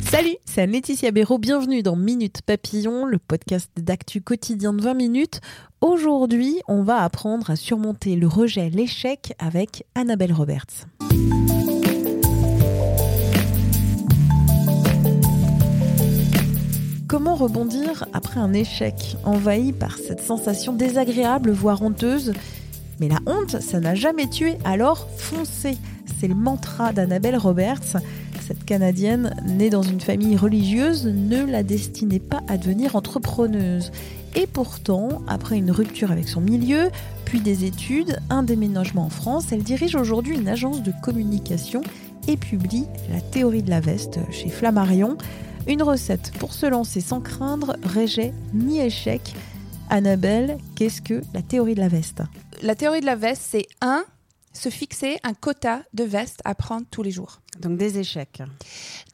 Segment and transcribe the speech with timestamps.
[0.00, 1.38] Salut, c'est Laetitia Béraud.
[1.38, 5.40] Bienvenue dans Minute Papillon, le podcast d'actu quotidien de 20 minutes.
[5.80, 10.88] Aujourd'hui, on va apprendre à surmonter le rejet, l'échec avec Annabelle Roberts.
[17.06, 22.32] Comment rebondir après un échec envahi par cette sensation désagréable, voire honteuse?
[22.98, 25.78] Mais la honte, ça n'a jamais tué, alors foncez
[26.18, 27.96] C'est le mantra d'Annabelle Roberts.
[28.50, 33.92] Cette Canadienne, née dans une famille religieuse, ne la destinait pas à devenir entrepreneuse.
[34.34, 36.90] Et pourtant, après une rupture avec son milieu,
[37.24, 41.82] puis des études, un déménagement en France, elle dirige aujourd'hui une agence de communication
[42.26, 45.16] et publie La théorie de la veste chez Flammarion.
[45.68, 49.32] Une recette pour se lancer sans craindre, rejet ni échec.
[49.90, 52.22] Annabelle, qu'est-ce que la théorie de la veste?
[52.62, 54.02] La théorie de la veste, c'est un,
[54.52, 57.40] se fixer un quota de vestes à prendre tous les jours.
[57.58, 58.42] Donc des échecs.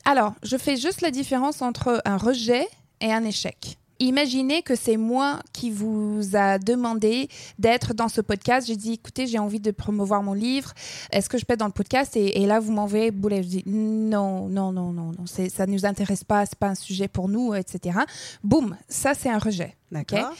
[0.04, 2.66] Alors, je fais juste la différence entre un rejet
[3.00, 3.78] et un échec.
[3.98, 7.28] Imaginez que c'est moi qui vous a demandé
[7.58, 8.66] d'être dans ce podcast.
[8.66, 10.74] J'ai dit, écoutez, j'ai envie de promouvoir mon livre.
[11.10, 13.42] Est-ce que je peux être dans le podcast et, et là, vous m'envoyez boulet.
[13.42, 15.24] Je dis, non, non, non, non, non.
[15.26, 16.44] Ça ne nous intéresse pas.
[16.44, 18.00] C'est pas un sujet pour nous, etc.
[18.44, 19.74] Boum, ça, c'est un rejet.
[19.90, 20.30] D'accord.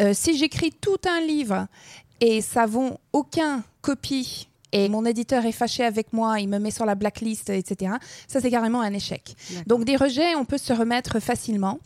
[0.00, 1.66] Euh, si j'écris tout un livre
[2.20, 6.70] et ça vaut aucun copie et mon éditeur est fâché avec moi, il me met
[6.70, 7.92] sur la blacklist, etc.
[8.26, 9.36] Ça, c'est carrément un échec.
[9.66, 11.78] Donc, des rejets, on peut se remettre facilement.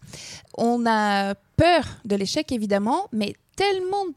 [0.56, 4.14] On a peur de l'échec, évidemment, mais tellement de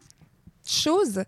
[0.69, 1.23] choses.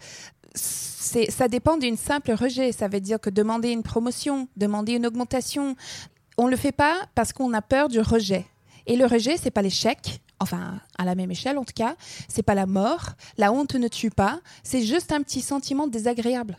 [0.54, 2.72] Ça dépend d'une simple rejet.
[2.72, 5.76] Ça veut dire que demander une promotion, demander une augmentation,
[6.38, 8.46] on ne le fait pas parce qu'on a peur du rejet.
[8.86, 11.96] Et le rejet, c'est pas l'échec, enfin à la même échelle en tout cas,
[12.28, 16.58] c'est pas la mort, la honte ne tue pas, c'est juste un petit sentiment désagréable.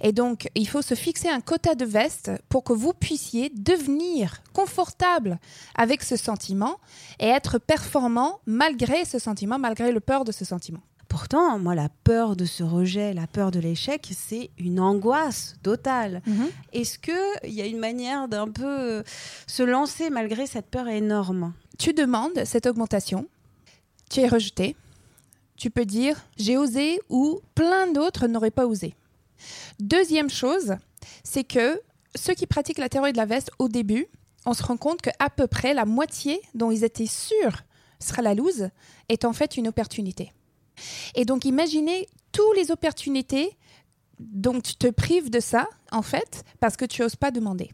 [0.00, 4.42] Et donc, il faut se fixer un quota de veste pour que vous puissiez devenir
[4.52, 5.40] confortable
[5.74, 6.78] avec ce sentiment
[7.18, 10.80] et être performant malgré ce sentiment, malgré le peur de ce sentiment.
[11.14, 16.22] Pourtant, moi, la peur de ce rejet, la peur de l'échec, c'est une angoisse totale.
[16.26, 16.50] Mhm.
[16.72, 19.04] Est-ce qu'il y a une manière d'un peu
[19.46, 21.52] se lancer malgré cette peur énorme?
[21.78, 23.28] Tu demandes cette augmentation,
[24.10, 24.74] tu es rejeté,
[25.56, 28.96] tu peux dire j'ai osé ou plein d'autres n'auraient pas osé.
[29.78, 30.74] Deuxième chose,
[31.22, 31.80] c'est que
[32.16, 34.08] ceux qui pratiquent la théorie de la veste au début,
[34.46, 37.62] on se rend compte qu'à peu près la moitié dont ils étaient sûrs
[38.00, 38.68] sera la loose
[39.08, 40.32] est en fait une opportunité.
[41.14, 43.56] Et donc imaginez toutes les opportunités
[44.18, 47.70] dont tu te prives de ça, en fait, parce que tu n'oses pas demander.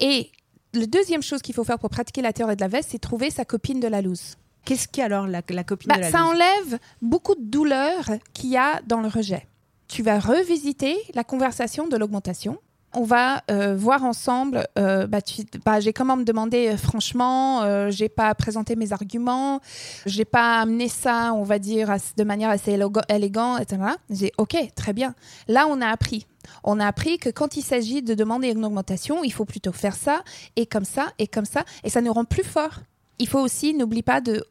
[0.00, 0.30] Et
[0.74, 3.30] la deuxième chose qu'il faut faire pour pratiquer la théorie de la veste, c'est trouver
[3.30, 4.36] sa copine de la loose.
[4.64, 6.28] Qu'est-ce qui alors la, la copine Bah, de la ça loose?
[6.30, 9.46] enlève beaucoup de douleur qu'il y a dans le rejet.
[9.88, 12.58] Tu vas revisiter la conversation de l'augmentation.
[12.98, 14.66] On va euh, voir ensemble.
[14.78, 15.18] euh, bah,
[15.66, 19.60] bah, j'ai comment me demander euh, franchement, j'ai pas présenté mes arguments,
[20.06, 22.72] j'ai pas amené ça, on va dire, de manière assez
[23.08, 23.82] élégante, etc.
[24.08, 25.14] J'ai ok, très bien.
[25.46, 26.26] Là, on a appris.
[26.64, 29.94] On a appris que quand il s'agit de demander une augmentation, il faut plutôt faire
[29.94, 30.22] ça
[30.56, 32.80] et comme ça et comme ça, et ça nous rend plus forts.
[33.18, 34.42] Il faut aussi, n'oublie pas de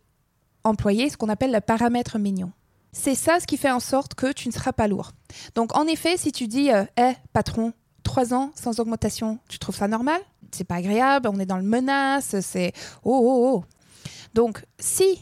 [0.63, 2.51] employer ce qu'on appelle le paramètre mignon.
[2.91, 5.11] C'est ça ce qui fait en sorte que tu ne seras pas lourd.
[5.55, 7.73] Donc, en effet, si tu dis, euh, Eh, patron,
[8.15, 10.21] trois ans sans augmentation, tu trouves ça normal?
[10.53, 12.71] C'est pas agréable, on est dans le menace, c'est
[13.03, 13.63] oh oh oh.
[14.33, 15.21] Donc, si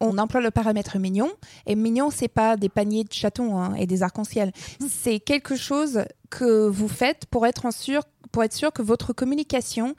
[0.00, 1.30] on emploie le paramètre mignon,
[1.66, 4.52] et mignon, c'est pas des paniers de chatons hein, et des arcs-en-ciel,
[4.88, 9.12] c'est quelque chose que vous faites pour être, en sûr, pour être sûr que votre
[9.12, 9.94] communication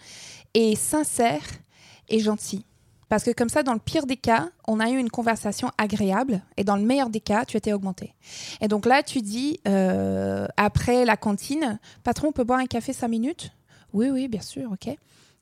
[0.56, 1.44] est sincère
[2.10, 2.66] et gentille.
[3.12, 6.42] Parce que comme ça, dans le pire des cas, on a eu une conversation agréable
[6.56, 8.16] et dans le meilleur des cas, tu étais augmenté.
[8.62, 12.94] Et donc là, tu dis, euh, après la cantine, patron, on peut boire un café
[12.94, 13.52] cinq minutes?
[13.92, 14.96] Oui, oui, bien sûr, ok.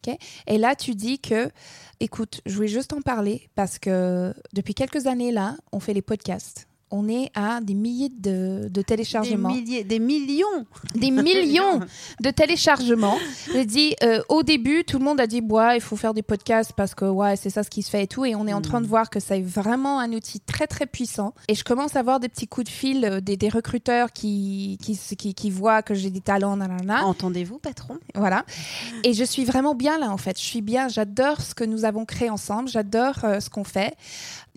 [0.07, 0.17] ok.
[0.47, 1.51] Et là, tu dis que,
[1.99, 6.01] écoute, je voulais juste en parler parce que depuis quelques années là, on fait les
[6.01, 6.68] podcasts.
[6.91, 9.49] On est à des milliers de, de Des, téléchargements.
[9.49, 10.65] milliers, des millions.
[10.95, 11.79] des millions
[12.21, 13.17] de téléchargements.
[13.53, 16.21] J'ai dit euh, au début, tout le monde a dit ouais, il faut faire des
[16.23, 18.25] podcasts parce que ouais, c'est ça ce qui se fait et tout.
[18.25, 21.33] Et on est en train de voir que c'est vraiment un outil très très puissant.
[21.47, 24.77] Et je commence à avoir des petits coups de fil euh, des, des recruteurs qui
[24.81, 27.05] qui, qui qui voient que j'ai des talents, nanana.
[27.05, 27.97] Entendez-vous, patron?
[28.15, 28.45] Voilà.
[29.03, 30.37] Et je suis vraiment bien là, en fait.
[30.39, 30.87] Je suis bien.
[30.87, 32.69] J'adore ce que nous avons créé ensemble.
[32.69, 33.95] J'adore euh, ce qu'on fait.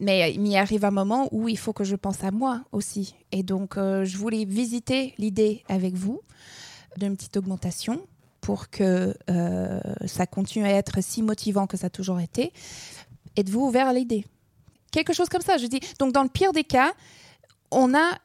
[0.02, 3.14] Mais il m'y arrive un moment où il faut que je pense à moi aussi.
[3.30, 6.20] Et donc, euh, je voulais visiter l'idée avec vous
[6.96, 8.04] d'une petite augmentation
[8.40, 12.52] pour que euh, ça continue à être si motivant que ça a toujours été.
[13.36, 14.26] Êtes-vous ouvert à l'idée?
[14.90, 15.78] Quelque chose comme ça, je dis.
[16.00, 16.92] Donc, dans le pire des cas,
[17.70, 18.18] on a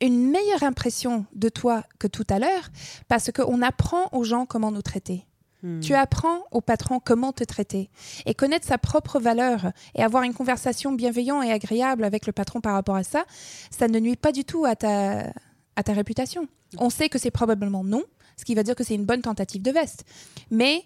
[0.00, 2.70] une meilleure impression de toi que tout à l'heure
[3.08, 5.26] parce qu'on apprend aux gens comment nous traiter.
[5.62, 5.80] Hmm.
[5.80, 7.90] Tu apprends au patron comment te traiter
[8.26, 12.60] et connaître sa propre valeur et avoir une conversation bienveillante et agréable avec le patron
[12.60, 13.24] par rapport à ça,
[13.70, 15.32] ça ne nuit pas du tout à ta,
[15.76, 16.48] à ta réputation.
[16.78, 18.02] On sait que c'est probablement non,
[18.36, 20.04] ce qui va dire que c'est une bonne tentative de veste.
[20.50, 20.84] Mais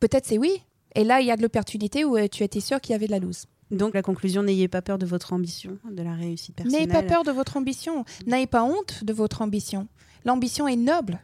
[0.00, 0.62] peut-être c'est oui.
[0.94, 3.06] Et là, il y a de l'opportunité où euh, tu étais sûr qu'il y avait
[3.06, 3.46] de la loose.
[3.70, 6.86] Donc la conclusion, n'ayez pas peur de votre ambition, de la réussite personnelle.
[6.86, 8.04] N'ayez pas peur de votre ambition.
[8.26, 9.88] N'ayez pas honte de votre ambition.
[10.24, 11.20] L'ambition est noble.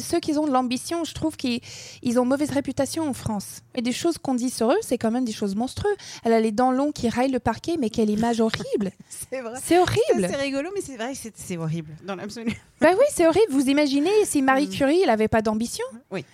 [0.00, 1.60] Ceux qui ont de l'ambition, je trouve qu'ils
[2.02, 3.60] ils ont mauvaise réputation en France.
[3.74, 5.96] Et des choses qu'on dit sur eux, c'est quand même des choses monstrueuses.
[6.24, 8.90] Elle a les dents longues qui raillent le parquet, mais quelle image horrible.
[9.30, 9.58] C'est vrai.
[9.62, 10.28] C'est horrible.
[10.30, 12.52] C'est rigolo, mais c'est vrai que c'est- horrible, dans l'absolu.
[12.80, 13.50] Bah oui, c'est horrible.
[13.50, 15.84] Vous imaginez si Marie Curie, elle n'avait pas d'ambition?
[16.10, 16.24] Oui.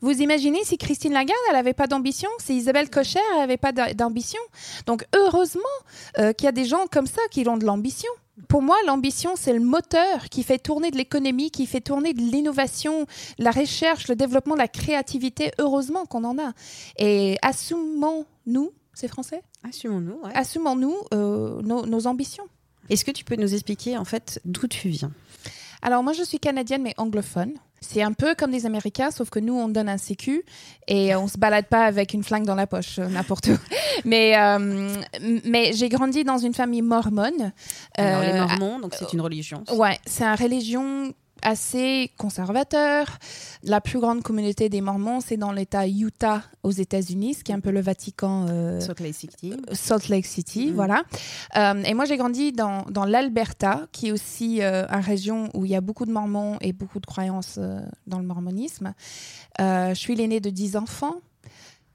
[0.00, 2.28] Vous imaginez si Christine Lagarde, elle n'avait pas d'ambition?
[2.38, 4.40] Si Isabelle Cocher, elle n'avait pas d'a- d'ambition?
[4.86, 5.62] Donc, heureusement
[6.18, 8.10] euh, qu'il y a des gens comme ça qui ont de l'ambition.
[8.48, 12.20] Pour moi, l'ambition, c'est le moteur qui fait tourner de l'économie, qui fait tourner de
[12.20, 13.06] l'innovation,
[13.38, 15.52] la recherche, le développement, la créativité.
[15.58, 16.52] Heureusement qu'on en a.
[16.98, 19.42] Et assumons-nous, c'est français?
[19.68, 20.32] Assumons-nous, ouais.
[20.34, 22.44] Assumons-nous euh, nos- nos ambitions.
[22.90, 25.10] Est-ce que tu peux nous expliquer, en fait, d'où tu viens?
[25.82, 27.52] Alors moi je suis canadienne mais anglophone.
[27.82, 30.42] C'est un peu comme les Américains, sauf que nous on donne un sécu
[30.88, 33.56] et on se balade pas avec une flingue dans la poche euh, n'importe où.
[34.04, 34.92] Mais euh,
[35.44, 37.52] mais j'ai grandi dans une famille mormone.
[37.96, 39.64] Alors, les Euh, Mormons, donc c'est une religion.
[39.74, 41.12] Ouais, c'est une religion
[41.42, 43.18] assez conservateur.
[43.62, 47.54] La plus grande communauté des Mormons, c'est dans l'État Utah aux États-Unis, ce qui est
[47.54, 48.46] un peu le Vatican.
[48.48, 49.52] euh, Salt Lake City.
[49.72, 50.74] Salt Lake City, Mhm.
[50.74, 51.02] voilà.
[51.56, 55.64] Euh, et moi, j'ai grandi dans, dans l'Alberta, qui est aussi euh, une région où
[55.66, 57.58] il y a beaucoup de Mormons et beaucoup de croyances
[58.06, 58.94] dans le mormonisme.
[59.58, 61.16] Je suis l'aînée de 10 enfants.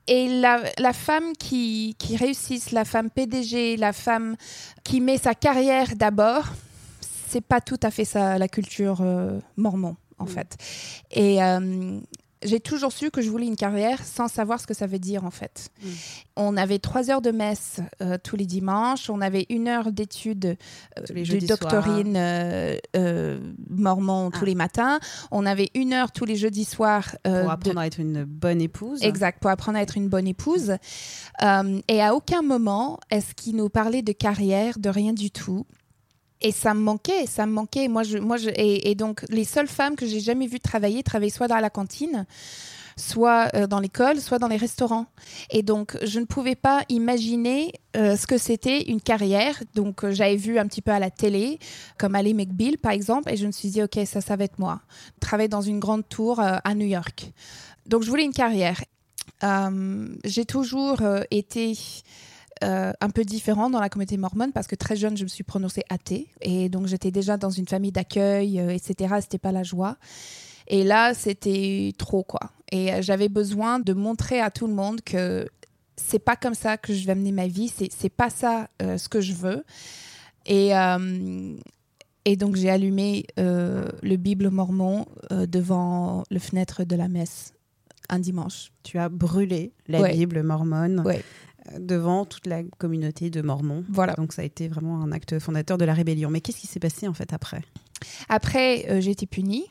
[0.07, 4.35] Et la, la femme qui, qui réussit, la femme PDG, la femme
[4.83, 6.45] qui met sa carrière d'abord,
[7.29, 10.29] c'est pas tout à fait ça, la culture euh, mormon, en Mhm.
[10.29, 10.57] fait.
[11.11, 11.99] Et euh,
[12.43, 15.25] j'ai toujours su que je voulais une carrière sans savoir ce que ça veut dire,
[15.25, 15.69] en fait.
[15.83, 15.91] Mhm.
[16.37, 20.57] On avait trois heures de messe euh, tous les dimanches, on avait une heure d'études
[20.99, 23.39] euh, du doctorine euh, euh,
[23.69, 24.45] mormon tous Ah.
[24.45, 24.99] les matins.
[25.31, 27.15] On avait une heure tous les jeudis soirs.
[27.27, 29.01] euh, Pour de- apprendre à être une bonne épouse.
[29.03, 30.75] Exact, pour apprendre à être une bonne épouse.
[31.87, 35.65] Et à aucun moment est-ce qu'il nous parlait de carrière, de rien du tout?
[36.41, 37.87] Et ça me manquait, ça me manquait.
[37.87, 41.57] Moi, moi, et, donc, les seules femmes que j'ai jamais vues travailler, travaillaient soit dans
[41.57, 42.25] la cantine,
[42.97, 45.05] soit euh, dans l'école, soit dans les restaurants.
[45.51, 49.61] Et donc, je ne pouvais pas imaginer euh, ce que c'était une carrière.
[49.75, 51.59] Donc, euh, j'avais vu un petit peu à la télé,
[51.99, 54.57] comme Ali McBeal, par exemple, et je me suis dit, OK, ça, ça va être
[54.57, 54.81] moi.
[55.19, 57.31] Travailler dans une grande tour à New York.
[57.85, 58.81] Donc, je voulais une carrière.
[60.23, 61.75] J'ai toujours été
[62.63, 65.43] euh, un peu différent dans la communauté mormone parce que très jeune, je me suis
[65.43, 66.27] prononcée athée.
[66.41, 69.15] Et donc, j'étais déjà dans une famille d'accueil, euh, etc.
[69.21, 69.97] C'était pas la joie.
[70.67, 72.51] Et là, c'était trop, quoi.
[72.71, 75.47] Et euh, j'avais besoin de montrer à tout le monde que
[75.95, 77.67] c'est pas comme ça que je vais mener ma vie.
[77.69, 79.63] C'est pas ça euh, ce que je veux.
[80.45, 80.71] Et.
[82.25, 87.53] et donc j'ai allumé le Bible mormon devant le fenêtre de la messe
[88.11, 88.71] un dimanche.
[88.83, 90.13] Tu as brûlé la Ouais.
[90.13, 91.23] Bible mormone Ouais.
[91.79, 93.83] Devant toute la communauté de Mormons.
[93.89, 94.13] Voilà.
[94.13, 96.29] Donc ça a été vraiment un acte fondateur de la rébellion.
[96.29, 97.61] Mais qu'est-ce qui s'est passé en fait après?
[98.29, 99.65] Après, euh, j'ai été punie.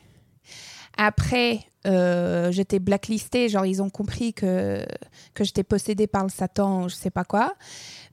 [0.97, 3.49] Après, euh, j'étais blacklistée.
[3.49, 4.85] Genre, ils ont compris que,
[5.33, 7.53] que j'étais possédée par le Satan, ou je sais pas quoi.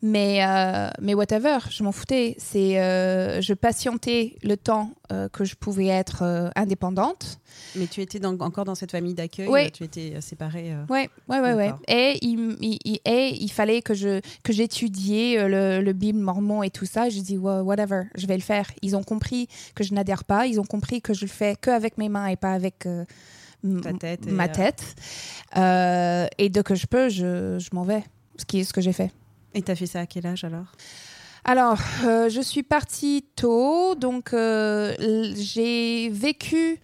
[0.01, 2.37] Mais, euh, mais whatever, je m'en foutais.
[2.39, 4.93] C'est, euh, je patientais le temps
[5.33, 7.41] que je pouvais être indépendante.
[7.77, 9.71] Mais tu étais dans- encore dans cette famille d'accueil Ouais.
[9.71, 11.73] Tu étais séparée euh, Ouais, ouais, ouais.
[11.89, 12.59] Et il,
[13.07, 17.09] et il fallait que je que j'étudiais le, le Bible mormon et tout ça.
[17.09, 18.71] Je dis Wha- whatever, je vais le faire.
[18.83, 20.47] Ils ont compris que je n'adhère pas.
[20.47, 22.87] Ils ont compris que je le fais que avec mes mains et pas avec
[23.99, 24.95] tête et, ma euh, tête.
[25.57, 28.05] Euh, et dès que je peux, je, je m'en vais.
[28.37, 29.11] Ce qui est ce que j'ai fait.
[29.55, 30.73] Et t'as fait ça à quel âge alors?
[31.45, 34.95] Alors, euh, je suis partie tôt, donc euh,
[35.35, 36.79] j'ai vécu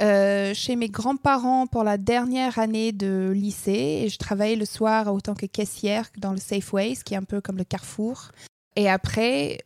[0.00, 5.12] euh, chez mes grands-parents pour la dernière année de lycée et je travaillais le soir
[5.12, 8.30] autant que caissière dans le Safeway, ce qui est un peu comme le Carrefour.
[8.74, 9.58] Et après,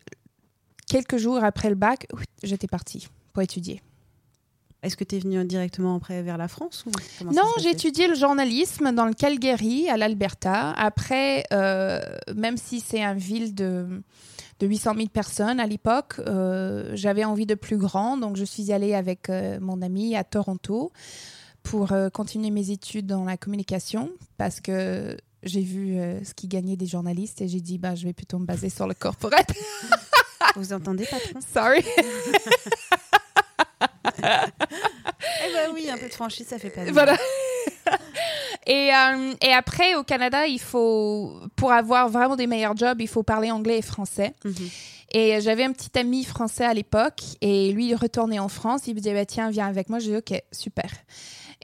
[0.89, 2.07] quelques jours après le bac,
[2.43, 3.81] j'étais partie pour étudier.
[4.83, 8.15] Est-ce que tu es venu directement après vers la France ou Non, j'ai étudié le
[8.15, 10.73] journalisme dans le Calgary, à l'Alberta.
[10.73, 12.01] Après, euh,
[12.35, 14.03] même si c'est une ville de,
[14.59, 18.17] de 800 000 personnes à l'époque, euh, j'avais envie de plus grand.
[18.17, 20.93] Donc, je suis allée avec euh, mon ami à Toronto
[21.63, 26.87] pour continuer mes études dans la communication parce que j'ai vu ce qui gagnait des
[26.87, 29.53] journalistes et j'ai dit, bah, je vais plutôt me baser sur le corporate.
[30.57, 31.41] Vous entendez, patron?
[31.53, 31.85] Sorry.
[34.23, 36.93] Eh ben oui, un peu de franchise, ça fait pas de.
[36.93, 37.17] Voilà.
[38.67, 43.09] et, euh, et après, au Canada, il faut, pour avoir vraiment des meilleurs jobs, il
[43.09, 44.35] faut parler anglais et français.
[44.45, 44.71] Mhm.
[45.13, 48.87] Et j'avais un petit ami français à l'époque, et lui, il retournait en France.
[48.87, 49.99] Il me disait, bah, tiens, viens avec moi.
[49.99, 50.91] J'ai dit, OK, super.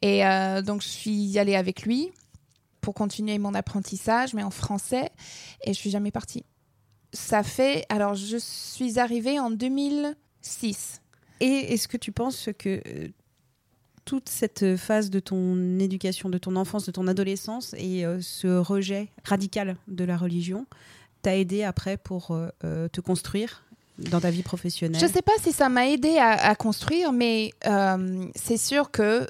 [0.02, 2.10] Et euh, donc, je suis allée avec lui
[2.80, 5.10] pour continuer mon apprentissage, mais en français,
[5.64, 6.44] et je suis jamais partie.
[7.12, 7.84] Ça fait.
[7.88, 11.00] Alors, je suis arrivée en 2006.
[11.40, 13.08] Et est-ce que tu penses que euh,
[14.04, 18.56] toute cette phase de ton éducation, de ton enfance, de ton adolescence et euh, ce
[18.58, 20.66] rejet radical de la religion
[21.22, 23.64] t'a aidé après pour euh, te construire
[23.98, 25.00] dans ta vie professionnelle?
[25.00, 27.50] Je sais pas si ça m'a aidé à, à construire, mais
[28.34, 29.26] c'est sûr que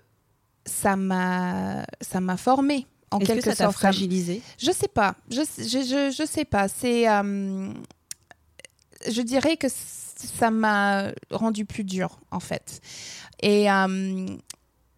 [0.64, 3.76] ça m'a ça m'a formé en Est-ce que quelque ça sorte.
[3.76, 5.14] fragilisé Je sais pas.
[5.30, 6.66] Je je, je, je sais pas.
[6.68, 7.06] C'est
[9.08, 12.80] je dirais que ça m'a rendu plus dur en fait.
[13.40, 14.26] Et euh,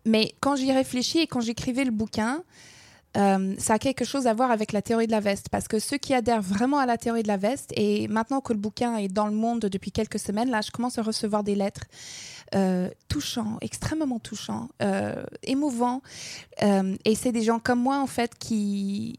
[0.04, 2.42] mais quand j'y réfléchis et quand j'écrivais le bouquin,
[3.16, 5.48] euh, ça a quelque chose à voir avec la théorie de la veste.
[5.48, 8.52] Parce que ceux qui adhèrent vraiment à la théorie de la veste, et maintenant que
[8.52, 11.54] le bouquin est dans le monde depuis quelques semaines, là, je commence à recevoir des
[11.54, 11.84] lettres
[12.54, 16.02] euh, touchants, extrêmement touchants, euh, émouvants.
[16.62, 19.16] Euh, et c'est des gens comme moi, en fait, qui.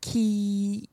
[0.00, 0.88] qui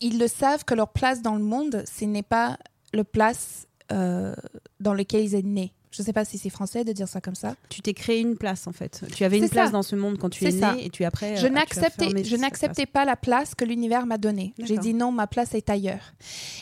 [0.00, 2.58] ils le savent que leur place dans le monde, ce n'est pas
[2.92, 4.34] le place euh,
[4.80, 5.72] dans lequel ils sont nés.
[5.96, 7.54] Je ne sais pas si c'est français de dire ça comme ça.
[7.70, 9.02] Tu t'es créé une place en fait.
[9.14, 9.72] Tu avais une place ça.
[9.72, 10.76] dans ce monde quand tu es né ça.
[10.78, 11.36] et tu après.
[11.36, 14.52] je euh, n'acceptais, je pas la place que l'univers m'a donnée.
[14.58, 16.12] J'ai dit non, ma place est ailleurs.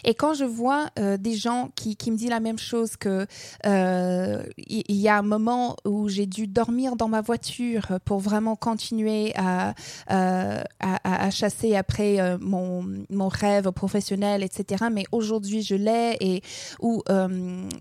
[0.04, 3.26] Et quand je vois euh, des gens qui, qui me disent la même chose que
[3.66, 8.54] euh, il y, a un moment où j'ai dû dormir dans ma voiture pour vraiment
[8.54, 9.74] continuer à,
[10.12, 14.84] euh, à, à- chasser après mon, mon rêve professionnel, etc.
[14.92, 16.42] Mais aujourd'hui, je l'ai et
[16.80, 17.02] où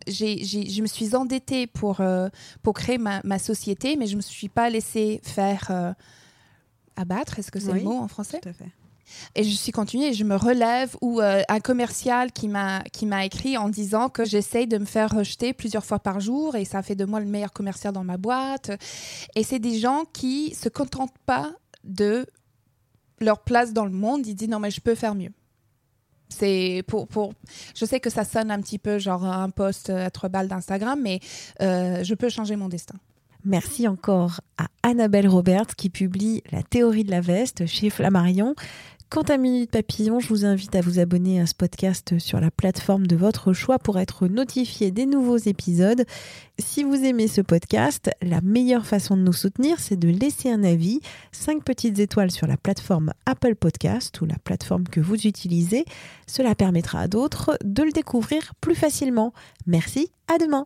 [0.08, 1.43] j'ai- je me suis endettée
[1.74, 2.30] pour, euh,
[2.62, 5.94] pour créer ma, ma société, mais je ne me suis pas laissée faire euh,
[6.96, 7.80] abattre, est-ce que c'est Oui.
[7.80, 8.70] le mot en français Tout à fait.
[9.36, 13.06] Et je suis continuée, et je me relève, ou euh, un commercial qui m'a qui
[13.06, 16.66] m'a écrit en disant que j'essaye de me faire rejeter plusieurs fois par jour et
[16.66, 18.72] ça fait de moi le meilleur commercial dans ma boîte.
[19.36, 21.52] Et c'est des gens qui se contentent pas
[21.84, 22.26] de
[23.20, 25.32] leur place dans le monde, ils disent non mais je peux faire mieux.
[26.30, 27.34] C'est pour, pour.
[27.76, 31.00] Je sais que ça sonne un petit peu genre un post à trois balles d'Instagram,
[31.02, 31.20] mais
[31.62, 32.96] euh, je peux changer mon destin.
[33.46, 38.56] Merci encore à Annabelle Roberts qui publie La théorie de la veste chez Flammarion.
[39.14, 42.50] Quant à Minute Papillon, je vous invite à vous abonner à ce podcast sur la
[42.50, 46.04] plateforme de votre choix pour être notifié des nouveaux épisodes.
[46.58, 50.64] Si vous aimez ce podcast, la meilleure façon de nous soutenir, c'est de laisser un
[50.64, 51.00] avis,
[51.32, 55.86] 5 petites étoiles sur la plateforme Apple Podcast ou la plateforme que vous utilisez.
[56.26, 59.32] Cela permettra à d'autres de le découvrir plus facilement.
[59.68, 60.66] Merci, à demain.